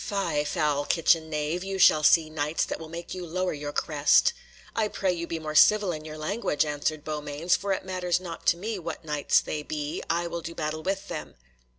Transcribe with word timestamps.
"Fie, 0.03 0.43
foul 0.43 0.83
kitchen 0.85 1.29
knave, 1.29 1.63
you 1.63 1.77
shall 1.77 2.01
see 2.01 2.27
Knights 2.27 2.65
that 2.65 2.79
will 2.79 2.89
make 2.89 3.13
you 3.13 3.23
lower 3.23 3.53
your 3.53 3.71
crest." 3.71 4.33
"I 4.75 4.87
pray 4.87 5.13
you 5.13 5.27
be 5.27 5.37
more 5.37 5.53
civil 5.53 5.91
in 5.91 6.05
your 6.05 6.17
language," 6.17 6.65
answered 6.65 7.03
Beaumains, 7.03 7.55
"for 7.55 7.71
it 7.71 7.85
matters 7.85 8.19
not 8.19 8.47
to 8.47 8.57
me 8.57 8.79
what 8.79 9.05
Knights 9.05 9.41
they 9.41 9.61
be, 9.61 10.01
I 10.09 10.25
will 10.25 10.41
do 10.41 10.55
battle 10.55 10.81
with 10.81 11.07
them." 11.07 11.35